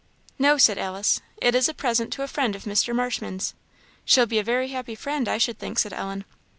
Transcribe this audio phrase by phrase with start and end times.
[0.39, 2.91] "No," said Alice, "it is a present to a friend of Mr.
[2.91, 3.53] Marshman's."
[4.03, 6.25] "She'll be a very happy friend, I should think," said Ellen.